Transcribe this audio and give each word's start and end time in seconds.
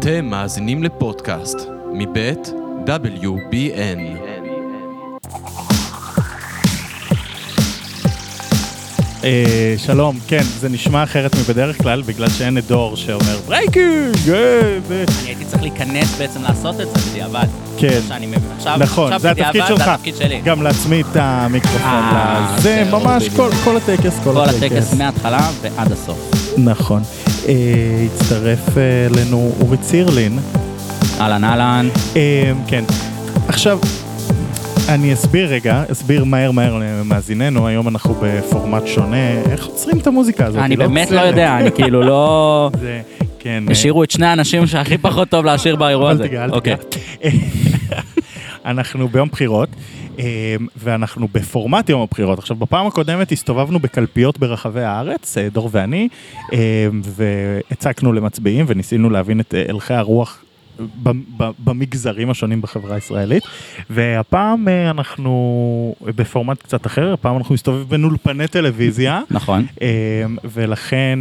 אתם 0.00 0.26
מאזינים 0.26 0.82
לפודקאסט 0.82 1.58
מבית 1.92 2.52
WBN. 2.86 4.00
אה, 9.24 9.74
שלום, 9.76 10.18
כן, 10.28 10.42
זה 10.42 10.68
נשמע 10.68 11.02
אחרת 11.02 11.34
מבדרך 11.34 11.82
כלל, 11.82 12.02
בגלל 12.02 12.28
שאין 12.28 12.58
את 12.58 12.64
דור 12.64 12.96
שאומר 12.96 13.38
ברייקינג, 13.46 14.30
אה. 14.30 14.78
אני 14.90 15.26
הייתי 15.26 15.44
צריך 15.44 15.62
להיכנס 15.62 16.18
בעצם 16.18 16.42
לעשות 16.42 16.80
את 16.80 16.86
זה 16.86 17.10
בדיעבד. 17.10 17.69
כן. 17.80 18.00
שאני 18.08 18.26
מבין. 18.26 18.38
עכשיו, 18.56 18.76
נכון, 18.80 19.12
עכשיו 19.12 19.20
זה 19.20 19.30
התפקיד 19.30 19.62
שלך. 19.68 19.78
זה 19.84 19.92
התפקיד 19.94 20.16
שלי. 20.16 20.40
גם 20.44 20.62
להצמיד 20.62 21.06
את 21.10 21.16
המיקרופון 21.20 21.80
אה, 21.82 22.54
לזה, 22.58 22.84
זהו, 22.90 23.00
ממש 23.00 23.22
בדיוק. 23.28 23.36
כל- 23.36 23.50
כל 23.64 23.76
הטקס, 23.76 24.18
כל 24.24 24.32
כל 24.32 24.44
הטקס. 24.44 24.62
הטקס 24.62 24.94
מההתחלה 24.94 25.50
ועד 25.62 25.92
הסוף. 25.92 26.30
נכון. 26.58 27.02
אה, 27.48 27.54
הצטרף 28.06 28.78
אה, 28.78 28.82
אלינו 29.14 29.52
אורי 29.60 29.76
צירלין. 29.76 30.38
אהלן 31.20 31.44
אהלן. 31.44 31.88
אה, 32.16 32.52
כן. 32.66 32.84
עכשיו, 33.48 33.78
אני 34.88 35.12
אסביר 35.12 35.48
רגע, 35.48 35.82
אסביר 35.92 36.24
מהר 36.24 36.50
מהר 36.50 36.78
למאזיננו, 36.82 37.66
היום 37.66 37.88
אנחנו 37.88 38.14
בפורמט 38.22 38.82
שונה, 38.86 39.16
איך 39.50 39.66
עוצרים 39.66 39.98
את 39.98 40.06
המוזיקה 40.06 40.46
הזאת? 40.46 40.60
אני 40.62 40.72
היא 40.74 40.78
באמת 40.78 41.10
לא 41.10 41.16
עוצרת. 41.16 41.30
יודע, 41.30 41.56
אני 41.58 41.72
כאילו 41.72 42.02
לא... 42.02 42.70
זה, 42.80 43.00
כן. 43.38 43.64
אה, 43.68 43.72
השאירו 43.72 44.04
את 44.04 44.10
שני 44.10 44.26
האנשים 44.26 44.66
שהכי 44.66 44.98
פחות 44.98 45.28
טוב 45.28 45.44
להשאיר 45.44 45.76
באירוע 45.76 46.10
אל 46.10 46.14
הזה. 46.14 46.22
תיגע, 46.22 46.44
אל 46.44 46.50
אוקיי. 46.50 46.74
תיגע. 47.20 47.69
אנחנו 48.64 49.08
ביום 49.08 49.28
בחירות, 49.28 49.68
אה, 50.18 50.56
ואנחנו 50.76 51.28
בפורמט 51.32 51.88
יום 51.88 52.02
הבחירות. 52.02 52.38
עכשיו, 52.38 52.56
בפעם 52.56 52.86
הקודמת 52.86 53.32
הסתובבנו 53.32 53.78
בקלפיות 53.78 54.38
ברחבי 54.38 54.82
הארץ, 54.82 55.38
אה, 55.38 55.48
דור 55.48 55.68
ואני, 55.72 56.08
אה, 56.52 56.88
והצקנו 57.04 58.12
למצביעים 58.12 58.64
וניסינו 58.68 59.10
להבין 59.10 59.40
את 59.40 59.54
הלכי 59.68 59.94
הרוח. 59.94 60.44
במגזרים 61.64 62.30
השונים 62.30 62.60
בחברה 62.60 62.94
הישראלית 62.94 63.42
והפעם 63.90 64.68
אנחנו 64.68 65.94
בפורמט 66.04 66.62
קצת 66.62 66.86
אחר, 66.86 67.12
הפעם 67.12 67.36
אנחנו 67.36 67.54
מסתובבים 67.54 67.88
בין 67.88 68.04
אולפני 68.04 68.48
טלוויזיה 68.48 69.20
נכון. 69.30 69.66
ולכן 70.44 71.18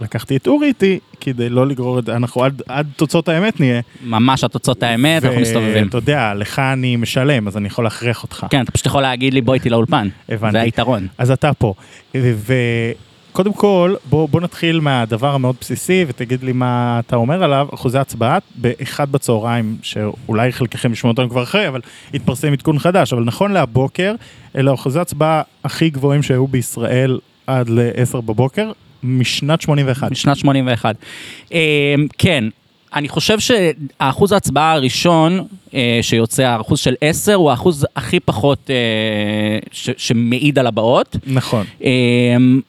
לקחתי 0.00 0.36
את 0.36 0.46
אורי 0.46 0.66
איתי 0.66 0.98
כדי 1.20 1.48
לא 1.48 1.66
לגרור 1.66 1.98
את 1.98 2.06
זה, 2.06 2.16
אנחנו 2.16 2.44
עד, 2.44 2.62
עד 2.68 2.86
תוצאות 2.96 3.28
האמת 3.28 3.60
נהיה. 3.60 3.80
ממש 4.04 4.44
התוצאות 4.44 4.82
האמת, 4.82 5.24
אנחנו 5.24 5.40
מסתובבים. 5.40 5.84
ואתה 5.84 5.98
יודע, 5.98 6.34
לך 6.34 6.58
אני 6.58 6.96
משלם, 6.96 7.48
אז 7.48 7.56
אני 7.56 7.66
יכול 7.66 7.84
להכריח 7.84 8.22
אותך. 8.22 8.46
כן, 8.50 8.62
אתה 8.62 8.72
פשוט 8.72 8.86
יכול 8.86 9.02
להגיד 9.02 9.34
לי 9.34 9.40
בוא 9.40 9.54
איתי 9.54 9.70
לאולפן. 9.70 10.08
הבנתי. 10.28 10.52
זה 10.52 10.60
היתרון. 10.60 11.06
אז 11.18 11.30
אתה 11.30 11.52
פה. 11.54 11.74
וקודם 12.14 13.52
כל, 13.52 13.94
בוא, 14.10 14.28
בוא 14.28 14.40
נתחיל 14.40 14.80
מהדבר 14.80 15.34
המאוד 15.34 15.56
בסיסי 15.60 16.04
ותגיד 16.08 16.42
לי 16.42 16.52
מה 16.52 17.00
אתה 17.06 17.16
אומר 17.16 17.42
עליו, 17.42 17.68
אחוזי 17.74 17.98
הצבעה 17.98 18.38
באחד 18.54 19.12
בצהריים, 19.12 19.76
שאולי 19.82 20.52
חלקכם 20.52 20.92
ישמעו 20.92 21.10
אותנו 21.10 21.30
כבר 21.30 21.42
אחרי, 21.42 21.68
אבל 21.68 21.80
התפרסם 22.14 22.52
עדכון 22.52 22.78
חדש, 22.78 23.12
אבל 23.12 23.22
נכון 23.24 23.52
להבוקר, 23.52 24.14
אלה 24.56 24.74
אחוזי 24.74 25.00
הצבעה 25.00 25.42
הכי 25.64 25.90
גבוהים 25.90 26.22
שהיו 26.22 26.46
בישראל 26.46 27.18
עד 27.46 27.68
ל-10 27.68 28.20
בבוקר, 28.20 28.72
משנת 29.02 29.60
81. 29.60 30.10
משנת 30.10 30.36
81. 30.36 30.96
אה, 31.52 31.58
כן, 32.18 32.44
אני 32.94 33.08
חושב 33.08 33.38
שהאחוז 33.40 34.32
ההצבעה 34.32 34.72
הראשון 34.72 35.44
אה, 35.74 35.98
שיוצא, 36.02 36.42
האחוז 36.42 36.78
של 36.78 36.94
10, 37.00 37.34
הוא 37.34 37.50
האחוז 37.50 37.86
הכי 37.96 38.20
פחות 38.20 38.70
אה, 38.70 38.74
ש- 39.72 39.90
שמעיד 39.96 40.58
על 40.58 40.66
הבאות. 40.66 41.16
נכון. 41.26 41.64
אה, 41.84 41.90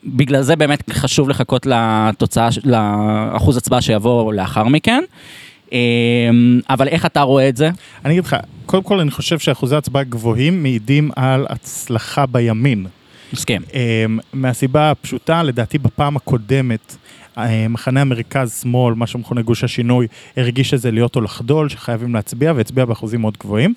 בגלל 0.05 0.41
זה 0.41 0.55
באמת 0.55 0.89
חשוב 0.91 1.29
לחכות 1.29 1.65
לתוצאה, 1.65 2.49
לאחוז 2.65 3.57
הצבעה 3.57 3.81
שיבוא 3.81 4.33
לאחר 4.33 4.63
מכן. 4.63 5.03
אה, 5.73 5.77
אבל 6.69 6.87
איך 6.87 7.05
אתה 7.05 7.21
רואה 7.21 7.49
את 7.49 7.57
זה? 7.57 7.69
אני 8.05 8.13
אגיד 8.13 8.25
לך, 8.25 8.35
קודם 8.65 8.83
כל 8.83 8.99
אני 8.99 9.11
חושב 9.11 9.39
שאחוזי 9.39 9.75
הצבעה 9.75 10.03
גבוהים 10.03 10.63
מעידים 10.63 11.11
על 11.15 11.45
הצלחה 11.49 12.25
בימין. 12.25 12.85
מסכים. 13.33 13.61
אמ, 13.73 14.19
מהסיבה 14.33 14.91
הפשוטה, 14.91 15.43
לדעתי 15.43 15.77
בפעם 15.77 16.17
הקודמת, 16.17 16.95
אה, 17.37 17.67
מחנה 17.67 18.01
המרכז-שמאל, 18.01 18.93
מה 18.93 19.07
שמכונה 19.07 19.41
גוש 19.41 19.63
השינוי, 19.63 20.07
הרגיש 20.37 20.69
שזה 20.69 20.91
להיות 20.91 21.15
או 21.15 21.21
לחדול, 21.21 21.69
שחייבים 21.69 22.15
להצביע, 22.15 22.53
והצביע 22.55 22.85
באחוזים 22.85 23.21
מאוד 23.21 23.37
גבוהים. 23.39 23.73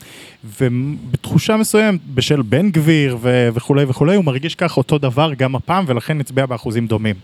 ובתחושה 0.61 1.57
מסוימת, 1.57 2.01
בשל 2.15 2.43
בן 2.43 2.71
גביר 2.71 3.17
ו- 3.21 3.49
וכולי 3.55 3.85
וכולי, 3.89 4.17
הוא 4.17 4.25
מרגיש 4.25 4.55
כך 4.55 4.77
אותו 4.77 4.99
דבר 4.99 5.35
גם 5.35 5.57
הפעם, 5.57 5.85
ולכן 5.89 6.21
הצביע 6.21 6.47
באחוזים 6.47 6.87
דומים. 6.87 7.15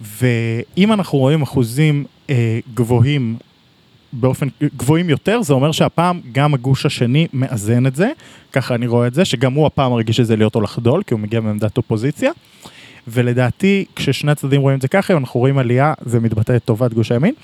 ואם 0.00 0.92
אנחנו 0.92 1.18
רואים 1.18 1.42
אחוזים 1.42 2.04
אה, 2.30 2.58
גבוהים 2.74 3.36
באופן 4.20 4.48
גבוהים 4.76 5.10
יותר, 5.10 5.42
זה 5.42 5.54
אומר 5.54 5.72
שהפעם 5.72 6.20
גם 6.32 6.54
הגוש 6.54 6.86
השני 6.86 7.26
מאזן 7.32 7.86
את 7.86 7.96
זה, 7.96 8.10
ככה 8.52 8.74
אני 8.74 8.86
רואה 8.86 9.06
את 9.06 9.14
זה, 9.14 9.24
שגם 9.24 9.52
הוא 9.52 9.66
הפעם 9.66 9.92
מרגיש 9.92 10.16
שזה 10.16 10.36
להיות 10.36 10.54
או 10.54 10.60
לחדול, 10.60 11.02
כי 11.02 11.14
הוא 11.14 11.20
מגיע 11.20 11.40
מעמדת 11.40 11.76
אופוזיציה. 11.76 12.30
ולדעתי, 13.08 13.84
כששני 13.96 14.32
הצדדים 14.32 14.60
רואים 14.60 14.76
את 14.76 14.82
זה 14.82 14.88
ככה, 14.88 15.14
אנחנו 15.14 15.40
רואים 15.40 15.58
עלייה, 15.58 15.94
זה 16.04 16.20
מתבטא 16.20 16.52
לטובת 16.52 16.92
גוש 16.92 17.12
הימין. 17.12 17.34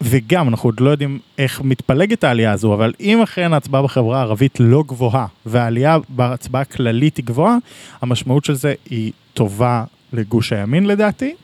וגם, 0.00 0.48
אנחנו 0.48 0.68
עוד 0.68 0.80
לא 0.80 0.90
יודעים 0.90 1.18
איך 1.38 1.60
מתפלגת 1.60 2.24
העלייה 2.24 2.52
הזו, 2.52 2.74
אבל 2.74 2.92
אם 3.00 3.22
אכן 3.22 3.52
ההצבעה 3.52 3.82
בחברה 3.82 4.18
הערבית 4.18 4.60
לא 4.60 4.84
גבוהה, 4.86 5.26
והעלייה 5.46 5.98
בהצבעה 6.08 6.62
הכללית 6.62 7.16
היא 7.16 7.24
גבוהה, 7.24 7.56
המשמעות 8.02 8.44
של 8.44 8.54
זה 8.54 8.74
היא 8.90 9.12
טובה 9.34 9.84
לגוש 10.12 10.52
הימין 10.52 10.86
לדעתי. 10.86 11.34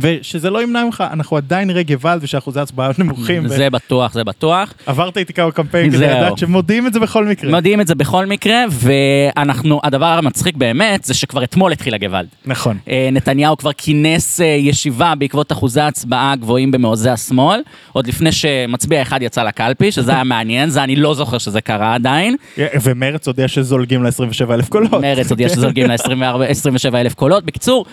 ושזה 0.00 0.50
לא 0.50 0.62
ימנע 0.62 0.84
ממך, 0.84 1.04
אנחנו 1.12 1.36
עדיין 1.36 1.68
נראה 1.68 1.82
גוואלד 1.82 2.22
ושאחוזי 2.22 2.60
הצבעה 2.60 2.90
נמוכים. 2.98 3.48
זה 3.48 3.70
בטוח, 3.70 4.12
זה 4.12 4.24
בטוח. 4.24 4.74
עברת 4.86 5.16
איתי 5.16 5.32
כמה 5.32 5.50
קמפיינים 5.50 5.92
כדי. 5.92 6.06
לדעת 6.06 6.38
שמודיעים 6.38 6.86
את 6.86 6.92
זה 6.92 7.00
בכל 7.00 7.24
מקרה. 7.24 7.50
מודיעים 7.50 7.80
את 7.80 7.86
זה 7.86 7.94
בכל 7.94 8.26
מקרה, 8.26 8.64
ואנחנו, 8.70 9.80
הדבר 9.84 10.06
המצחיק 10.06 10.56
באמת, 10.56 11.04
זה 11.04 11.14
שכבר 11.14 11.44
אתמול 11.44 11.72
התחיל 11.72 11.94
הגוואלד. 11.94 12.28
נכון. 12.46 12.78
אה, 12.88 13.08
נתניהו 13.12 13.56
כבר 13.56 13.72
כינס 13.72 14.40
אה, 14.40 14.46
ישיבה 14.46 15.14
בעקבות 15.14 15.52
אחוזי 15.52 15.80
הצבעה 15.80 16.32
הגבוהים 16.32 16.70
במעוזי 16.70 17.10
השמאל, 17.10 17.60
עוד 17.92 18.06
לפני 18.06 18.32
שמצביע 18.32 19.02
אחד 19.02 19.22
יצא 19.22 19.42
לקלפי, 19.42 19.92
שזה 19.92 20.12
היה 20.12 20.24
מעניין, 20.24 20.70
זה 20.70 20.82
אני 20.82 20.96
לא 20.96 21.14
זוכר 21.14 21.38
שזה 21.38 21.60
קרה 21.60 21.94
עדיין. 21.94 22.36
ומרץ 22.82 23.26
הודיע 23.26 23.48
שזולגים 23.48 24.02
ל-27 24.04 24.54
אלף 24.54 24.68
קולות. 24.68 24.92
מרץ 24.92 25.30
הודיע 25.30 25.48
שזולגים 25.48 25.86
ל-27 25.86 26.94
אלף 26.94 27.14
קולות. 27.14 27.44
בקיצור, 27.44 27.84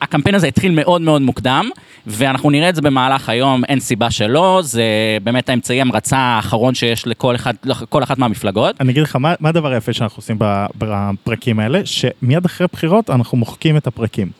הקמפיין 0.00 0.34
הזה 0.34 0.46
התחיל 0.46 0.72
מאוד 0.72 1.00
מאוד 1.02 1.22
מוקדם, 1.22 1.70
ואנחנו 2.06 2.50
נראה 2.50 2.68
את 2.68 2.74
זה 2.74 2.82
במהלך 2.82 3.28
היום, 3.28 3.64
אין 3.64 3.80
סיבה 3.80 4.10
שלא, 4.10 4.60
זה 4.64 4.84
באמת 5.22 5.48
האמצעי 5.48 5.80
המרצה 5.80 6.18
האחרון 6.18 6.74
שיש 6.74 7.06
לכל 7.06 7.34
אחד, 7.34 7.54
לכל 7.64 8.02
אחת 8.02 8.18
מהמפלגות. 8.18 8.80
אני 8.80 8.92
אגיד 8.92 9.02
לך, 9.02 9.16
מה, 9.16 9.34
מה 9.40 9.48
הדבר 9.48 9.72
היפה 9.72 9.92
שאנחנו 9.92 10.20
עושים 10.20 10.36
בפרקים 10.78 11.60
האלה? 11.60 11.80
שמיד 11.84 12.44
אחרי 12.44 12.66
בחירות 12.72 13.10
אנחנו 13.10 13.38
מוחקים 13.38 13.76
את 13.76 13.86
הפרקים. 13.86 14.30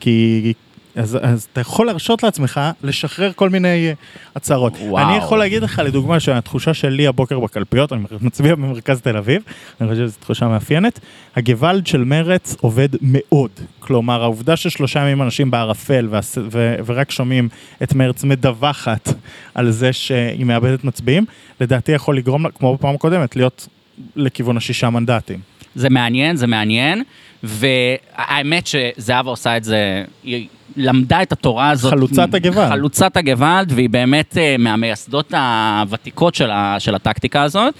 כי... 0.00 0.52
אז, 0.96 1.18
אז 1.22 1.46
אתה 1.52 1.60
יכול 1.60 1.86
להרשות 1.86 2.22
לעצמך 2.22 2.60
לשחרר 2.82 3.32
כל 3.36 3.48
מיני 3.50 3.68
אה, 3.88 3.92
הצהרות. 4.36 4.72
וואו. 4.80 5.08
אני 5.08 5.16
יכול 5.16 5.38
להגיד 5.38 5.62
לך 5.62 5.82
לדוגמה 5.84 6.20
שהתחושה 6.20 6.74
שלי 6.74 7.06
הבוקר 7.06 7.40
בקלפיות, 7.40 7.92
אני 7.92 8.02
מצביע 8.20 8.54
במרכז 8.54 9.00
תל 9.00 9.16
אביב, 9.16 9.42
אני 9.80 9.88
חושב 9.88 10.06
שזו 10.06 10.16
תחושה 10.20 10.48
מאפיינת, 10.48 11.00
הגוואלד 11.36 11.86
של 11.86 12.04
מרץ 12.04 12.56
עובד 12.60 12.88
מאוד. 13.02 13.50
כלומר 13.80 14.22
העובדה 14.22 14.56
ששלושה 14.56 15.00
ימים 15.00 15.22
אנשים 15.22 15.50
בערפל 15.50 16.08
והס- 16.10 16.38
ו- 16.50 16.76
ורק 16.86 17.10
שומעים 17.10 17.48
את 17.82 17.94
מרץ 17.94 18.24
מדווחת 18.24 19.08
על 19.54 19.70
זה 19.70 19.92
שהיא 19.92 20.44
מאבדת 20.46 20.84
מצביעים, 20.84 21.24
לדעתי 21.60 21.92
יכול 21.92 22.16
לגרום 22.16 22.42
לה, 22.44 22.50
כמו 22.50 22.74
בפעם 22.74 22.94
הקודמת, 22.94 23.36
להיות 23.36 23.68
לכיוון 24.16 24.56
השישה 24.56 24.90
מנדטים. 24.90 25.40
זה 25.74 25.90
מעניין, 25.90 26.36
זה 26.36 26.46
מעניין, 26.46 27.02
והאמת 27.42 28.66
שזהבה 28.66 29.30
עושה 29.30 29.56
את 29.56 29.64
זה, 29.64 30.04
היא 30.22 30.48
למדה 30.76 31.22
את 31.22 31.32
התורה 31.32 31.70
הזאת. 31.70 31.90
חלוצת 31.90 32.34
הגוואלד. 32.34 32.68
חלוצת 32.68 33.16
הגוואלד, 33.16 33.72
והיא 33.72 33.90
באמת 33.90 34.38
אה, 34.38 34.56
מהמייסדות 34.58 35.34
הוותיקות 35.34 36.34
של, 36.34 36.50
ה, 36.50 36.76
של 36.78 36.94
הטקטיקה 36.94 37.42
הזאת, 37.42 37.74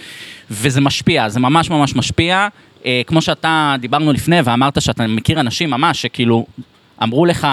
וזה 0.50 0.80
משפיע, 0.80 1.28
זה 1.28 1.40
ממש 1.40 1.70
ממש 1.70 1.96
משפיע. 1.96 2.48
אה, 2.86 3.02
כמו 3.06 3.22
שאתה, 3.22 3.76
דיברנו 3.80 4.12
לפני 4.12 4.40
ואמרת 4.44 4.82
שאתה 4.82 5.06
מכיר 5.06 5.40
אנשים 5.40 5.70
ממש 5.70 6.02
שכאילו 6.02 6.46
אמרו 7.02 7.26
לך, 7.26 7.46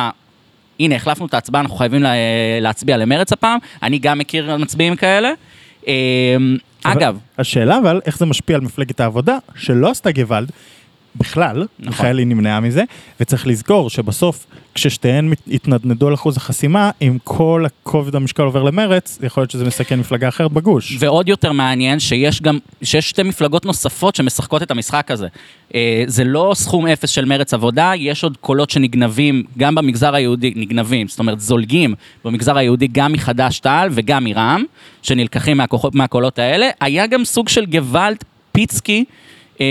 הנה 0.80 0.96
החלפנו 0.96 1.25
את 1.25 1.34
ההצבעה, 1.34 1.62
אנחנו 1.62 1.75
חייבים 1.75 2.04
לה, 2.04 2.13
להצביע 2.62 2.98
למרץ 2.98 3.34
הפעם, 3.34 3.60
אני 3.84 4.00
גם 4.00 4.18
מכיר 4.18 4.58
מצביעים 4.58 4.96
כאלה. 4.96 5.31
אגב, 6.83 7.18
השאלה 7.38 7.78
אבל, 7.78 8.01
איך 8.06 8.18
זה 8.18 8.25
משפיע 8.25 8.56
על 8.56 8.62
מפלגת 8.62 9.00
העבודה, 9.00 9.38
שלא 9.56 9.89
עשתה 9.89 10.12
גוואלד, 10.12 10.51
בכלל, 11.16 11.66
נכון. 11.80 11.92
מיכאלי 11.92 12.25
נמנעה 12.25 12.60
מזה, 12.60 12.84
וצריך 13.19 13.48
לזכור 13.48 13.90
שבסוף, 13.90 14.46
כששתיהן 14.75 15.34
התנדנדו 15.52 16.08
על 16.08 16.13
אחוז 16.13 16.38
החסימה, 16.38 16.92
אם 17.02 17.18
כל 17.24 17.66
הכובד 17.66 18.16
המשקל 18.16 18.44
עובר 18.44 18.63
למרץ, 18.63 19.19
יכול 19.24 19.42
להיות 19.42 19.52
שזה 19.52 19.66
מסכן 19.66 20.00
מפלגה 20.00 20.28
אחרת 20.28 20.52
בגוש. 20.52 20.98
ועוד 21.00 21.30
יותר 21.30 21.52
מעניין 21.52 22.00
שיש 22.00 22.42
גם, 22.42 22.60
שיש 22.84 23.10
שתי 23.10 23.24
מפלגות 23.24 23.66
נוספות 23.66 24.16
שמשחקות 24.16 24.63
את 24.63 24.72
המשחק 24.72 25.12
הזה. 25.12 25.28
אה, 25.75 26.04
זה 26.08 26.24
לא 26.24 26.52
סכום 26.56 26.88
אפס 26.88 27.10
של 27.10 27.25
מרץ 27.25 27.54
עבודה, 27.54 27.92
יש 27.96 28.24
עוד 28.24 28.38
קולות 28.38 28.69
שנגנבים 28.69 29.44
גם 29.58 29.75
במגזר 29.75 30.16
היהודי, 30.16 30.54
נגנבים, 30.56 31.08
זאת 31.08 31.19
אומרת 31.19 31.40
זולגים 31.40 31.96
במגזר 32.25 32.58
היהודי 32.58 32.88
גם 32.92 33.12
מחד"ש-תע"ל 33.12 33.90
וגם 33.92 34.24
מרע"מ, 34.24 34.63
שנלקחים 35.02 35.60
מהקולות 35.94 36.40
האלה. 36.40 36.69
היה 36.81 37.08
גם 37.08 37.25
סוג 37.25 37.50
של 37.50 37.66
גוואלד 37.66 38.18
פיצקי. 38.52 39.06
אה, 39.62 39.65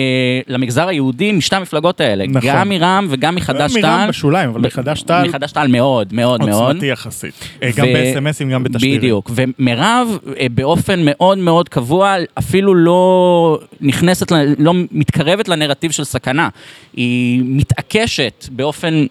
למגזר 0.48 0.88
היהודי 0.88 1.32
משתי 1.32 1.56
המפלגות 1.56 2.00
האלה, 2.00 2.26
נכון. 2.26 2.50
גם 2.50 2.68
מרע"מ 2.68 3.06
וגם 3.10 3.34
מחד"ש-תע"ל. 3.34 3.80
מרע"מ 3.82 4.08
בשוליים, 4.08 4.48
אבל 4.50 4.60
ב- 4.60 4.66
מחד"ש-תע"ל 4.66 5.28
מחד"ש-תע"ל 5.28 5.68
מאוד, 5.68 6.14
מאוד 6.14 6.44
מאוד. 6.44 6.66
עוצמתי 6.66 6.86
יחסית. 6.86 7.34
אה, 7.62 7.70
גם 7.76 7.86
ו- 7.86 7.92
ב-SMSים, 7.94 8.52
גם 8.52 8.64
בתשדירים. 8.64 8.98
בדיוק, 8.98 9.30
ומירב 9.34 10.18
אה, 10.40 10.46
באופן 10.50 11.00
מאוד 11.04 11.38
מאוד 11.38 11.68
קבוע 11.68 12.14
אפילו 12.38 12.74
לא 12.74 13.58
נכנסת, 13.80 14.32
לא 14.58 14.72
מתקרבת 14.92 15.48
לנרטיב 15.48 15.90
של 15.90 16.04
סכנה. 16.04 16.48
היא 16.96 17.42
מתעקשת 17.44 18.46
באופן 18.52 19.06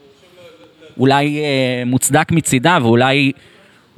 אולי 0.98 1.39
מוצדק 1.86 2.31
מצידה, 2.31 2.77
ואולי... 2.81 3.31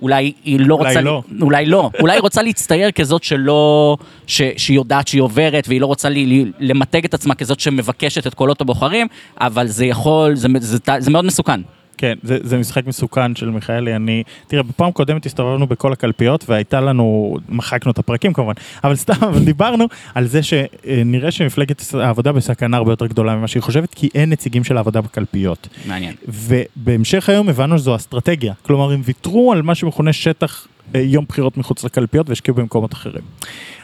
אולי 0.02 0.34
היא 0.44 0.60
לא 0.60 0.76
אולי 0.76 0.88
רוצה, 0.88 1.02
לא. 1.02 1.22
אולי 1.42 1.66
לא, 1.66 1.90
אולי 2.00 2.14
היא 2.14 2.22
רוצה 2.22 2.42
להצטייר 2.42 2.92
כזאת 2.92 3.24
שלא, 3.24 3.98
ש, 4.28 4.42
שהיא 4.58 4.76
יודעת 4.76 5.08
שהיא 5.08 5.22
עוברת 5.22 5.68
והיא 5.68 5.82
לא 5.82 5.86
רוצה 5.86 6.10
לי, 6.10 6.26
לי, 6.26 6.52
למתג 6.60 7.06
את 7.06 7.14
עצמה 7.14 7.36
כזאת 7.36 7.60
שמבקשת 7.60 8.28
את 8.28 8.34
קולות 8.34 8.62
הבוחרים, 8.62 9.08
אבל 9.42 9.68
זה 9.68 9.86
יכול, 9.86 10.36
זה, 10.36 10.48
זה, 10.60 10.78
זה, 10.86 10.94
זה 11.00 11.12
מאוד 11.12 11.26
מסוכן. 11.26 11.62
כן, 11.98 12.14
זה, 12.24 12.38
זה 12.42 12.58
משחק 12.58 12.88
מסוכן 12.88 13.36
של 13.36 13.50
מיכאלי, 13.50 13.96
אני... 13.96 14.24
תראה, 14.48 14.64
בפעם 14.64 14.92
קודמת 14.92 15.26
הסתובבנו 15.26 15.68
בכל 15.68 15.94
הקלפיות 15.94 16.50
והייתה 16.50 16.82
לנו, 16.82 17.38
מחקנו 17.50 17.92
את 17.92 18.00
הפרקים 18.00 18.34
כמובן, 18.34 18.54
אבל 18.84 18.96
סתם, 18.96 19.32
דיברנו 19.46 19.86
על 20.14 20.28
זה 20.28 20.40
שנראה 20.44 21.32
שמפלגת 21.32 21.82
העבודה 21.94 22.32
בסכנה 22.32 22.78
הרבה 22.78 22.92
יותר 22.92 23.06
גדולה 23.06 23.36
ממה 23.36 23.48
שהיא 23.48 23.64
חושבת, 23.64 23.94
כי 23.94 24.10
אין 24.16 24.30
נציגים 24.30 24.64
של 24.64 24.78
העבודה 24.78 25.02
בקלפיות. 25.02 25.68
מעניין. 25.88 26.16
ובהמשך 26.28 27.30
היום 27.30 27.50
הבנו 27.50 27.78
שזו 27.78 27.96
אסטרטגיה, 27.96 28.54
כלומר 28.62 28.92
הם 28.92 29.02
ויתרו 29.06 29.52
על 29.52 29.62
מה 29.62 29.76
שמכונה 29.76 30.14
שטח 30.14 30.68
אה, 30.96 31.00
יום 31.00 31.26
בחירות 31.28 31.58
מחוץ 31.58 31.84
לקלפיות 31.84 32.30
והשקיעו 32.30 32.58
במקומות 32.58 32.94
אחרים. 32.94 33.24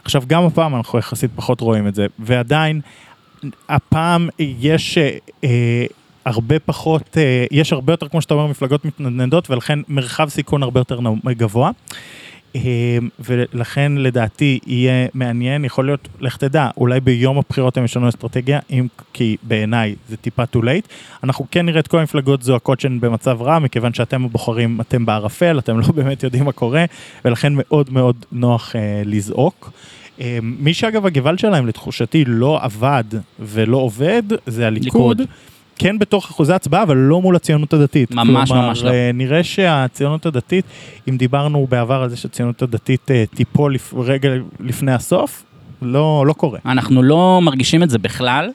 עכשיו 0.04 0.24
גם 0.28 0.44
הפעם 0.44 0.76
אנחנו 0.76 1.00
יחסית 1.00 1.32
פחות 1.36 1.62
רואים 1.62 1.88
את 1.88 1.96
זה, 1.96 2.06
ועדיין 2.20 2.82
הפעם 3.70 4.30
יש 4.40 4.98
אה, 4.98 5.18
אה, 5.44 5.86
הרבה 6.28 6.60
פחות, 6.60 7.18
אה, 7.18 7.46
יש 7.52 7.74
הרבה 7.74 7.94
יותר, 7.94 8.08
כמו 8.08 8.22
שאתה 8.22 8.34
אומר, 8.34 8.48
מפלגות 8.48 8.86
מתנדנדות, 8.86 9.50
ולכן 9.50 9.80
מרחב 9.88 10.30
סיכון 10.30 10.64
הרבה 10.64 10.80
יותר 10.80 11.00
גבוה. 11.28 11.72
אה, 12.56 12.98
ולכן 13.20 13.92
לדעתי 13.98 14.60
יהיה 14.68 15.08
מעניין, 15.14 15.66
יכול 15.66 15.86
להיות, 15.86 16.08
לך 16.20 16.38
תדע, 16.38 16.70
אולי 16.78 17.00
ביום 17.00 17.38
הבחירות 17.38 17.78
הם 17.78 17.86
ישנו 17.86 18.10
אסטרטגיה, 18.10 18.60
אם 18.70 18.88
כי 19.14 19.38
בעיניי 19.44 19.96
זה 20.10 20.18
טיפה 20.18 20.44
too 20.44 20.60
late. 20.60 20.88
אנחנו 21.24 21.46
כן 21.52 21.66
נראה 21.66 21.80
את 21.80 21.88
כל 21.88 22.00
המפלגות 22.00 22.44
זועקות 22.44 22.80
שהן 22.80 23.00
במצב 23.00 23.42
רע, 23.42 23.60
מכיוון 23.60 23.94
שאתם 23.94 24.26
הבוחרים, 24.26 24.82
אתם 24.82 25.06
בערפל, 25.06 25.60
אתם 25.60 25.80
לא 25.80 25.88
באמת 25.96 26.24
יודעים 26.24 26.46
מה 26.46 26.52
קורה, 26.52 26.86
ולכן 27.26 27.54
מאוד 27.56 27.94
מאוד 27.94 28.26
נוח 28.32 28.76
אה, 28.76 29.02
לזעוק. 29.06 29.72
אה, 30.22 30.40
מי 30.42 30.74
שאגב 30.74 31.06
הגוואלד 31.06 31.40
שלהם 31.40 31.68
לתחושתי 31.68 32.26
לא 32.28 32.60
עבד 32.62 33.04
ולא 33.40 33.78
עובד, 33.78 34.24
זה 34.46 34.68
הליכוד. 34.68 35.20
ליכוד. 35.20 35.30
כן 35.78 36.00
בתוך 36.00 36.30
אחוזי 36.30 36.54
הצבעה, 36.54 36.84
אבל 36.84 36.98
לא 36.98 37.22
מול 37.22 37.36
הציונות 37.36 37.74
הדתית. 37.74 38.12
ממש, 38.12 38.50
כלומר, 38.50 38.68
ממש 38.68 38.84
לא. 38.84 38.90
אה, 38.90 39.12
נראה 39.14 39.44
שהציונות 39.44 40.26
הדתית, 40.26 40.66
אם 41.10 41.18
דיברנו 41.18 41.68
בעבר 41.70 42.02
על 42.02 42.10
זה 42.10 42.18
שהציונות 42.18 42.62
הדתית 42.62 43.12
אה, 43.12 43.24
תיפול 43.36 43.74
לפ... 43.74 43.94
רגע 43.94 44.30
לפני 44.60 44.92
הסוף, 44.92 45.44
לא, 45.82 46.24
לא 46.28 46.34
קורה. 46.34 46.60
אנחנו 46.66 47.04
לא 47.04 47.40
מרגישים 47.44 47.84
את 47.84 47.90
זה 47.90 47.98
בכלל. 47.98 48.50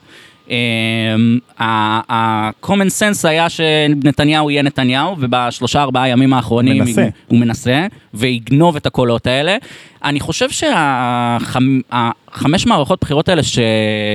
אמ, 0.53 1.39
ה-common 1.59 2.91
sense 3.01 3.29
היה 3.29 3.49
שנתניהו 3.49 4.51
יהיה 4.51 4.63
נתניהו, 4.63 5.17
ובשלושה 5.19 5.83
ארבעה 5.83 6.09
ימים 6.09 6.33
האחרונים 6.33 6.79
מנסה. 6.79 7.09
הוא 7.27 7.39
מנסה, 7.39 7.87
ויגנוב 8.15 8.77
את 8.77 8.87
הקולות 8.87 9.27
האלה. 9.27 9.57
אני 10.05 10.21
חושב 10.21 10.51
שהחמש 10.51 12.67
מערכות 12.67 13.01
בחירות 13.01 13.29
האלה 13.29 13.43
ש... 13.43 13.59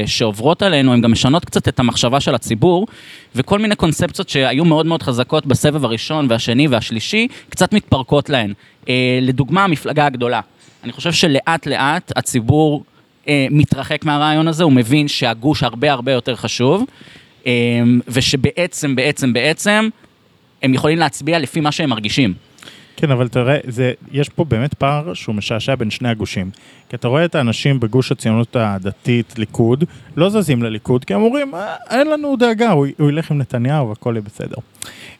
שעוברות 0.06 0.62
עלינו, 0.62 0.94
הן 0.94 1.02
גם 1.02 1.12
משנות 1.12 1.46
קצת 1.46 1.68
את 1.68 1.80
המחשבה 1.80 2.20
של 2.20 2.36
הציבור, 2.36 2.88
וכל 3.36 3.60
מיני 3.60 3.76
קונספציות 3.76 4.30
שהיו 4.30 4.66
מאוד 4.66 4.86
מאוד 4.86 5.04
חזקות 5.04 5.46
בסבב 5.46 5.86
הראשון 5.86 6.28
והשני 6.30 6.68
והשלישי, 6.68 7.28
קצת 7.50 7.74
מתפרקות 7.74 8.30
להן. 8.30 8.54
אה, 8.90 9.20
לדוגמה, 9.22 9.64
המפלגה 9.64 10.06
הגדולה. 10.06 10.42
אני 10.84 10.92
חושב 10.92 11.12
שלאט 11.12 11.68
לאט 11.68 12.12
הציבור 12.16 12.84
מתרחק 13.52 14.06
מהרעיון 14.06 14.48
הזה, 14.48 14.64
הוא 14.64 14.72
מבין 14.72 15.08
שהגוש 15.08 15.64
הרבה 15.64 15.92
הרבה 15.92 16.12
יותר 16.12 16.36
חשוב, 16.36 16.86
אה, 17.48 17.52
ושבעצם, 18.08 18.96
בעצם, 18.96 19.34
בעצם, 19.34 19.90
הם 20.64 20.74
יכולים 20.74 20.98
להצביע 20.98 21.40
לפי 21.40 21.62
מה 21.62 21.72
שהם 21.72 21.90
מרגישים. 21.90 22.34
כן, 22.98 23.12
אבל 23.12 23.28
תראה, 23.28 23.58
זה, 23.68 23.94
יש 24.12 24.30
פה 24.30 24.44
באמת 24.44 24.74
פער 24.74 25.14
שהוא 25.14 25.36
משעשע 25.36 25.76
בין 25.76 25.90
שני 25.90 26.10
הגושים. 26.10 26.52
כי 26.90 26.96
אתה 26.96 27.08
רואה 27.08 27.26
את 27.26 27.36
האנשים 27.36 27.80
בגוש 27.80 28.12
הציונות 28.12 28.56
הדתית, 28.56 29.34
ליכוד, 29.38 29.84
לא 30.18 30.30
זזים 30.30 30.64
לליכוד, 30.64 31.06
כי 31.06 31.14
הם 31.14 31.22
אומרים, 31.22 31.56
"אה, 31.56 31.76
אין 31.90 32.08
לנו 32.08 32.36
דאגה, 32.36 32.72
הוא, 32.72 32.88
הוא 33.00 33.10
ילך 33.10 33.32
עם 33.32 33.38
נתניהו 33.38 33.90
והכל 33.90 34.14
יהיה 34.14 34.22
בסדר. 34.22 34.56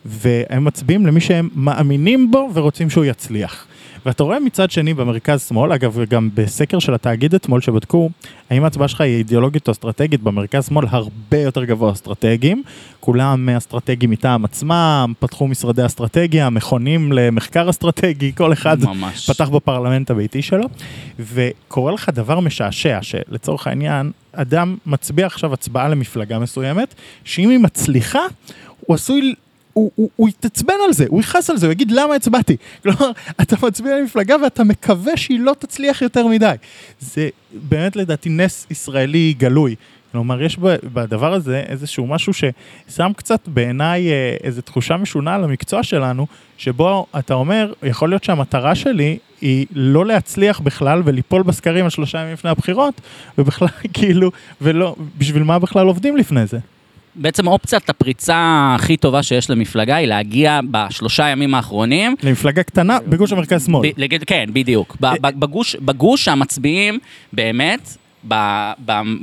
והם 0.06 0.66
מצביעים 0.66 1.06
למי 1.06 1.22
שהם 1.22 1.50
מאמינים 1.56 2.32
בו 2.32 2.50
ורוצים 2.54 2.90
שהוא 2.90 3.06
יצליח. 3.06 3.68
ואתה 4.06 4.24
רואה 4.24 4.40
מצד 4.40 4.72
שני 4.72 4.94
במרכז 4.94 5.48
שמאל, 5.48 5.72
אגב, 5.74 6.00
גם 6.10 6.30
בסקר 6.34 6.80
של 6.80 6.94
התאגיד 6.94 7.36
אתמול 7.36 7.62
שבדקו, 7.62 8.10
האם 8.50 8.64
ההצבעה 8.64 8.88
שלך 8.88 9.02
היא 9.02 9.18
אידיאולוגית 9.18 9.68
או 9.68 9.72
אסטרטגית, 9.72 10.22
במרכז 10.24 10.68
שמאל 10.68 10.86
הרבה 10.90 11.38
יותר 11.38 11.64
גבוה 11.64 11.92
אסטרטגיים, 11.92 12.64
כולם 13.00 13.50
אסטרטגיים 13.50 14.12
מטעם 14.12 14.46
עצמם, 14.46 15.14
פתחו 15.20 15.48
משרדי 15.48 15.86
אסטרטגיה, 15.86 16.50
מכונים 16.50 17.12
למחקר 17.12 17.70
אסטרטגי, 17.70 18.32
כל 18.36 18.54
אחד 18.54 18.78
ממש. 18.84 19.30
פתח 19.30 19.50
בפרלמנט 19.50 20.12
הביתי 20.12 20.42
שלו, 20.42 20.66
וקורה 21.68 21.92
לך 21.92 22.10
דבר 22.10 22.40
משעשע, 22.40 23.00
שלצורך 23.02 23.68
העניין, 23.68 24.12
אדם 24.32 24.78
מצביע 24.86 25.26
עכשיו 25.26 25.54
הצבעה 25.54 25.88
למפלגה 25.88 26.40
מסוימת, 26.40 26.96
שאם 27.24 27.50
היא 27.50 27.60
מצליחה, 27.60 28.22
הוא 28.80 28.96
עשוי... 28.96 29.36
הוא, 29.74 29.92
הוא, 29.96 30.10
הוא 30.16 30.30
יתעצבן 30.30 30.74
על 30.86 30.94
זה, 30.94 31.06
הוא 31.10 31.20
יכעס 31.20 31.50
על 31.50 31.58
זה, 31.58 31.66
הוא 31.66 31.72
יגיד 31.72 31.92
למה 31.92 32.16
הצבעתי. 32.16 32.58
כלומר, 32.84 33.12
אתה 33.42 33.56
מצביע 33.64 33.98
למפלגה 34.00 34.36
ואתה 34.44 34.64
מקווה 34.64 35.18
שהיא 35.18 35.40
לא 35.40 35.56
תצליח 35.60 36.02
יותר 36.02 36.28
מדי. 36.28 36.54
זה 37.00 37.30
באמת 37.54 37.96
לדעתי 37.96 38.30
נס 38.30 38.68
ישראלי 38.70 39.34
גלוי. 39.38 39.76
כלומר, 40.18 40.42
יש 40.42 40.58
בדבר 40.94 41.34
הזה 41.34 41.64
איזשהו 41.68 42.08
משהו 42.08 42.34
ששם 42.34 43.12
קצת 43.16 43.48
בעיניי 43.48 44.10
אה, 44.12 44.36
איזו 44.44 44.62
תחושה 44.62 44.98
משונה 44.98 45.36
על 45.36 45.44
המקצוע 45.44 45.84
שלנו, 45.84 46.28
שבו 46.58 47.06
אתה 47.20 47.34
אומר, 47.34 47.74
יכול 47.84 48.10
להיות 48.10 48.24
שהמטרה 48.24 48.76
שלי 48.76 49.18
היא 49.42 49.66
לא 49.76 50.06
להצליח 50.06 50.60
בכלל 50.60 51.02
וליפול 51.06 51.44
בסקרים 51.44 51.84
על 51.84 51.90
שלושה 51.90 52.20
ימים 52.22 52.34
לפני 52.34 52.50
הבחירות, 52.50 53.02
ובכלל 53.38 53.68
כאילו, 53.94 54.32
ולא, 54.62 54.96
בשביל 55.18 55.44
מה 55.44 55.60
בכלל 55.60 55.88
עובדים 55.88 56.18
לפני 56.18 56.46
זה? 56.48 56.60
בעצם 57.16 57.48
אופציית 57.48 57.90
הפריצה 57.90 58.36
הכי 58.76 58.98
טובה 58.98 59.24
שיש 59.24 59.50
למפלגה 59.50 59.96
היא 59.96 60.08
להגיע 60.08 60.60
בשלושה 60.72 61.28
ימים 61.28 61.56
האחרונים 61.56 62.16
למפלגה 62.24 62.64
קטנה 62.64 62.98
בגוש 63.08 63.32
המרכז 63.32 63.66
שמאל. 63.66 63.90
ב- 63.90 63.94
לגד- 64.02 64.24
כן, 64.28 64.46
בדיוק. 64.54 64.98
ב- 65.02 65.40
בגוש, 65.40 65.76
בגוש 65.76 66.28
המצביעים, 66.28 67.00
באמת, 67.34 67.98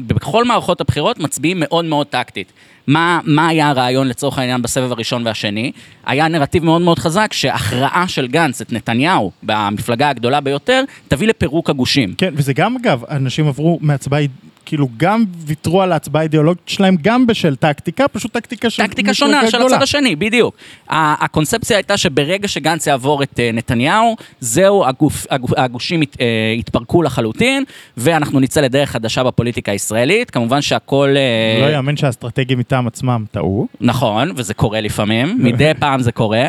בכל 0.06 0.44
מערכות 0.44 0.80
הבחירות 0.80 1.18
מצביעים 1.18 1.60
מאוד 1.60 1.84
מאוד 1.84 2.06
טקטית. 2.06 2.52
מה, 2.86 3.20
מה 3.24 3.48
היה 3.48 3.68
הרעיון 3.68 4.08
לצורך 4.08 4.38
העניין 4.38 4.62
בסבב 4.62 4.92
הראשון 4.92 5.26
והשני? 5.26 5.72
היה 6.06 6.28
נרטיב 6.28 6.64
מאוד 6.64 6.82
מאוד 6.82 6.98
חזק 6.98 7.32
שהכרעה 7.32 8.08
של 8.08 8.26
גנץ 8.26 8.60
את 8.60 8.72
נתניהו 8.72 9.30
במפלגה 9.42 10.08
הגדולה 10.08 10.40
ביותר 10.40 10.84
תביא 11.08 11.28
לפירוק 11.28 11.70
הגושים. 11.70 12.14
כן, 12.18 12.34
וזה 12.36 12.52
גם 12.52 12.76
אגב, 12.76 13.04
אנשים 13.10 13.48
עברו 13.48 13.78
מהצבעה, 13.82 14.22
כאילו 14.66 14.88
גם 14.96 15.24
ויתרו 15.38 15.82
על 15.82 15.92
ההצבעה 15.92 16.22
האידיאולוגית 16.22 16.68
שלהם 16.68 16.96
גם 17.02 17.26
בשל 17.26 17.56
טקטיקה, 17.56 18.08
פשוט 18.08 18.32
טקטיקה 18.32 18.70
של 18.70 18.82
טקטיקה 18.82 19.14
שונה 19.14 19.50
של. 19.50 19.62
הצד 19.62 19.82
השני, 19.82 20.16
בדיוק. 20.16 20.54
הקונספציה 20.88 21.76
הייתה 21.76 21.96
שברגע 21.96 22.48
שגנץ 22.48 22.86
יעבור 22.86 23.22
את 23.22 23.40
אה, 23.40 23.50
נתניהו, 23.52 24.16
זהו, 24.40 24.86
הגוף, 24.86 25.26
הגושים 25.56 26.02
ית, 26.02 26.16
אה, 26.20 26.26
יתפרקו 26.58 27.02
לחלוטין, 27.02 27.64
ואנחנו 27.96 28.40
נצא 28.40 28.60
לדרך 28.60 28.90
חדשה 28.90 29.22
בפוליטיקה 29.22 29.72
הישראלית. 29.72 30.30
כמובן 30.30 30.62
שהכל... 30.62 31.14
אה, 31.16 31.66
לא 31.66 31.72
יאמן 31.72 31.96
שהאסטרטגים 31.96 32.58
מטעם 32.58 32.86
עצמם 32.86 33.24
טעו. 33.30 33.66
נכון, 33.80 34.32
וזה 34.36 34.54
קורה 34.54 34.80
לפעמים, 34.80 35.36
מדי 35.38 35.72
פעם 35.80 36.02
זה 36.02 36.12
קורה. 36.12 36.48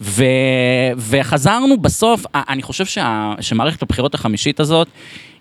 ו... 0.00 0.24
וחזרנו 0.96 1.78
בסוף, 1.78 2.24
אני 2.34 2.62
חושב 2.62 2.86
שה... 2.86 3.34
שמערכת 3.40 3.82
הבחירות 3.82 4.14
החמישית 4.14 4.60
הזאת, 4.60 4.88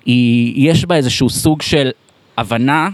היא... 0.05 0.69
יש 0.69 0.85
בה 0.85 0.95
איזשהו 0.95 1.29
סוג 1.29 1.61
של 1.61 1.89
הבנה 2.37 2.89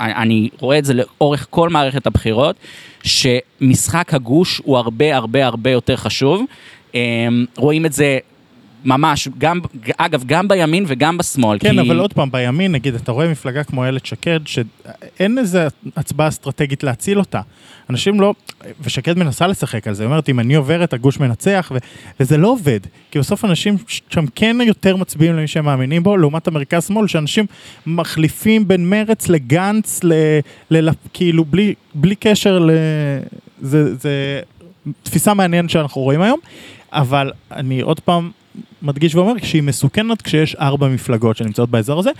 אני 0.00 0.48
רואה 0.60 0.78
את 0.78 0.84
זה 0.84 0.94
לאורך 0.94 1.46
כל 1.50 1.68
מערכת 1.68 2.06
הבחירות, 2.06 2.56
שמשחק 3.02 4.14
הגוש 4.14 4.60
הוא 4.64 4.78
הרבה 4.78 5.16
הרבה 5.16 5.46
הרבה 5.46 5.70
יותר 5.70 5.96
חשוב. 5.96 6.44
אה, 6.94 7.00
רואים 7.56 7.86
את 7.86 7.92
זה 7.92 8.18
ממש, 8.86 9.28
גם, 9.38 9.60
אגב, 9.96 10.24
גם 10.26 10.48
בימין 10.48 10.84
וגם 10.86 11.18
בשמאל. 11.18 11.58
כן, 11.58 11.72
כי... 11.72 11.80
אבל 11.80 11.98
עוד 11.98 12.12
פעם, 12.12 12.30
בימין, 12.30 12.72
נגיד, 12.72 12.94
אתה 12.94 13.12
רואה 13.12 13.28
מפלגה 13.28 13.64
כמו 13.64 13.84
איילת 13.84 14.06
שקד, 14.06 14.40
שאין 14.44 15.38
איזה 15.38 15.68
הצבעה 15.96 16.28
אסטרטגית 16.28 16.84
להציל 16.84 17.18
אותה. 17.18 17.40
אנשים 17.90 18.20
לא, 18.20 18.34
ושקד 18.80 19.18
מנסה 19.18 19.46
לשחק 19.46 19.88
על 19.88 19.94
זה, 19.94 20.02
היא 20.02 20.06
אומרת, 20.06 20.28
אם 20.28 20.40
אני 20.40 20.54
עוברת, 20.54 20.92
הגוש 20.92 21.20
מנצח, 21.20 21.72
ו, 21.74 21.78
וזה 22.20 22.36
לא 22.36 22.48
עובד. 22.48 22.80
כי 23.10 23.18
בסוף 23.18 23.44
אנשים 23.44 23.76
שם 24.10 24.24
כן 24.34 24.56
יותר 24.66 24.96
מצביעים 24.96 25.36
למי 25.36 25.46
שהם 25.46 25.64
מאמינים 25.64 26.02
בו, 26.02 26.16
לעומת 26.16 26.48
המרכז-שמאל, 26.48 27.06
שאנשים 27.06 27.46
מחליפים 27.86 28.68
בין 28.68 28.90
מרץ 28.90 29.28
לגנץ, 29.28 30.00
ל, 30.04 30.12
ל, 30.70 30.90
כאילו, 31.12 31.44
בלי, 31.44 31.74
בלי 31.94 32.14
קשר 32.14 32.58
ל... 32.58 32.70
זה, 33.60 33.94
זה 33.94 34.40
תפיסה 35.02 35.34
מעניינת 35.34 35.70
שאנחנו 35.70 36.00
רואים 36.00 36.22
היום, 36.22 36.38
אבל 36.92 37.32
אני 37.52 37.80
עוד 37.80 38.00
פעם... 38.00 38.30
מדגיש 38.82 39.14
ואומר 39.14 39.32
שהיא 39.42 39.62
מסוכנת 39.62 40.22
כשיש 40.22 40.54
ארבע 40.54 40.88
מפלגות 40.88 41.36
שנמצאות 41.36 41.70
באזור 41.70 41.98
הזה, 41.98 42.10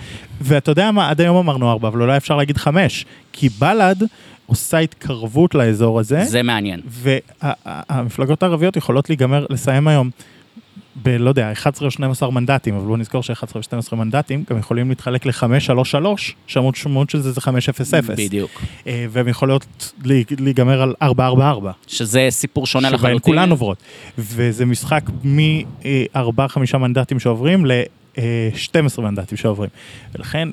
ואתה 0.41 0.71
יודע 0.71 0.91
מה, 0.91 1.09
עד 1.09 1.21
היום 1.21 1.37
אמרנו 1.37 1.71
ארבע, 1.71 1.87
אבל 1.87 2.01
אולי 2.01 2.17
אפשר 2.17 2.35
להגיד 2.35 2.57
חמש, 2.57 3.05
כי 3.33 3.49
בל"ד 3.49 4.03
עושה 4.45 4.77
התקרבות 4.77 5.55
לאזור 5.55 5.99
הזה. 5.99 6.23
זה 6.23 6.43
מעניין. 6.43 6.81
והמפלגות 6.87 8.43
הערביות 8.43 8.77
יכולות 8.77 9.09
להיגמר, 9.09 9.45
לסיים 9.49 9.87
היום 9.87 10.09
בלא 11.03 11.29
יודע, 11.29 11.51
11 11.51 11.85
או 11.85 11.91
12 11.91 12.31
מנדטים, 12.31 12.75
אבל 12.75 12.85
בואו 12.85 12.97
נזכור 12.97 13.23
ש-11 13.23 13.55
ו-12 13.55 13.95
מנדטים 13.95 14.43
גם 14.49 14.57
יכולים 14.57 14.89
להתחלק 14.89 15.25
ל-5-3-3, 15.25 15.95
שהמשמעות 16.47 17.09
של 17.09 17.19
זה 17.19 17.31
זה 17.31 17.41
5-0-0. 17.41 18.11
בדיוק. 18.17 18.61
אה, 18.87 19.05
והם 19.09 19.27
יכולות 19.27 19.93
להיגמר 20.39 20.81
על 20.81 20.93
4-4-4. 21.01 21.41
שזה 21.87 22.27
סיפור 22.29 22.67
שונה 22.67 22.89
לחלוטין. 22.89 23.09
שבהן 23.09 23.19
כולן 23.19 23.49
עוברות. 23.49 23.77
וזה 24.17 24.65
משחק 24.65 25.03
מ-4-5 25.23 26.77
מנדטים 26.77 27.19
שעוברים 27.19 27.65
ל-12 27.65 29.01
מנדטים 29.01 29.37
שעוברים. 29.37 29.69
ולכן 30.15 30.49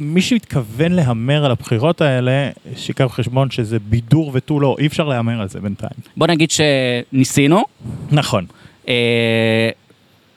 מי 0.00 0.22
שמתכוון 0.22 0.92
להמר 0.92 1.44
על 1.44 1.50
הבחירות 1.50 2.00
האלה, 2.00 2.50
שיקח 2.76 3.04
בחשבון 3.04 3.50
שזה 3.50 3.78
בידור 3.78 4.30
ותו 4.34 4.60
לא, 4.60 4.76
אי 4.78 4.86
אפשר 4.86 5.04
להמר 5.08 5.40
על 5.40 5.48
זה 5.48 5.60
בינתיים. 5.60 5.90
בוא 6.16 6.26
נגיד 6.26 6.50
שניסינו. 6.50 7.64
נכון. 8.10 8.46
אה, 8.88 9.70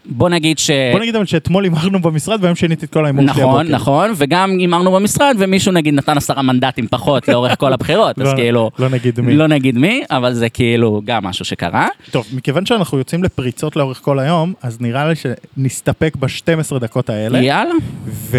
בוא 0.10 0.30
נגיד 0.30 0.58
ש... 0.58 0.72
בוא 0.92 1.00
נגיד 1.00 1.16
אבל 1.16 1.26
שאתמול 1.26 1.64
הימרנו 1.64 2.00
במשרד 2.00 2.40
והיום 2.42 2.56
שיניתי 2.56 2.86
את 2.86 2.94
כל 2.94 3.06
ההימור 3.06 3.24
שלי 3.24 3.32
הבוקר. 3.32 3.48
נכון, 3.48 3.68
נכון, 3.68 4.12
וגם 4.16 4.50
הימרנו 4.50 4.92
במשרד 4.92 5.36
ומישהו 5.40 5.72
נגיד 5.72 5.94
נתן 5.94 6.18
עשרה 6.18 6.42
מנדטים 6.42 6.88
פחות 6.88 7.28
לאורך 7.28 7.60
כל 7.60 7.74
הבחירות, 7.74 8.20
אז 8.20 8.28
לא, 8.28 8.34
כאילו... 8.36 8.72
לא 8.80 8.90
נגיד 8.90 9.20
מי. 9.20 9.36
לא 9.36 9.48
נגיד 9.48 9.78
מי, 9.78 10.04
אבל 10.12 10.34
זה 10.34 10.50
כאילו 10.50 11.02
גם 11.06 11.24
משהו 11.24 11.46
שקרה. 11.46 11.88
טוב, 12.12 12.26
מכיוון 12.34 12.66
שאנחנו 12.66 12.98
יוצאים 12.98 13.24
לפריצות 13.24 13.76
לאורך 13.76 14.00
כל 14.02 14.20
היום, 14.20 14.54
אז 14.62 14.82
נראה 14.82 15.10
לי 15.10 15.14
שנסתפק 15.16 16.16
ב-12 16.20 16.80
דקות 16.80 17.10
האלה. 17.10 17.42
יאללה. 17.42 17.74
ו... 18.06 18.38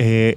אה, 0.00 0.30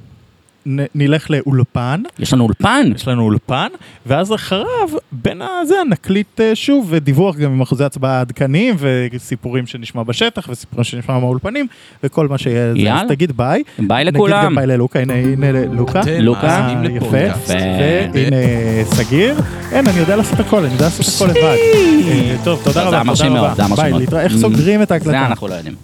נלך 0.95 1.31
לאולפן. 1.31 2.01
יש 2.19 2.34
לנו 2.34 2.43
אולפן? 2.43 2.91
יש 2.95 3.07
לנו 3.07 3.24
אולפן, 3.24 3.67
ואז 4.05 4.34
אחריו, 4.34 4.65
בין 5.12 5.41
הזה, 5.62 5.75
נקליט 5.89 6.41
אה, 6.41 6.55
שוב 6.55 6.95
דיווח 6.95 7.36
גם 7.36 7.51
עם 7.51 7.62
אחוזי 7.62 7.84
הצבעה 7.84 8.22
עדכניים, 8.22 8.75
וסיפורים 9.13 9.67
שנשמע 9.67 10.03
בשטח, 10.03 10.50
וסיפורים 10.50 10.84
שנשמע 10.84 11.19
מהאולפנים, 11.19 11.67
וכל 12.03 12.27
מה 12.27 12.38
שיהיה. 12.38 12.72
יאללה. 12.75 13.01
אז 13.01 13.07
תגיד 13.07 13.38
ביי. 13.38 13.63
ביי 13.79 14.05
לכולם. 14.05 14.38
נגיד 14.38 14.45
גם 14.45 14.55
ביי 14.55 14.67
ללוקה, 14.67 15.00
הנה, 15.00 15.13
הנה 15.13 15.51
לוקה. 15.72 16.01
לוקה. 16.19 16.74
יפה. 16.95 17.17
והנה 18.13 18.36
סגור. 18.84 19.36
אין, 19.72 19.88
אני 19.88 20.00
יודע 20.00 20.15
לעשות 20.15 20.39
הכל, 20.39 20.63
אני 20.63 20.74
יודע 20.74 20.86
לעשות 20.86 21.15
הכל 21.15 21.25
לבד. 21.39 21.55
אה, 22.07 22.36
טוב, 22.43 22.62
תודה 22.63 22.81
רבה. 22.81 22.89
זה 22.89 22.95
היה 22.95 23.03
מרשים 23.03 23.34
מאוד, 23.34 23.55
זה 23.55 23.62
היה 23.62 23.69
מרשים 23.69 23.89
מאוד. 23.89 24.10
ביי, 24.10 24.24
איך 24.24 24.36
סוגרים 24.38 24.81
את 24.81 24.91
ההקלטה? 24.91 25.12
זה 25.12 25.25
אנחנו 25.25 25.48
לא 25.48 25.53
יודעים. 25.53 25.74